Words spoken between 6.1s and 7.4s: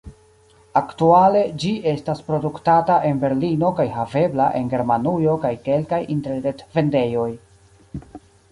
interret-vendejoj.